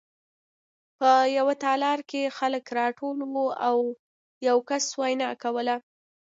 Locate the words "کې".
2.09-2.33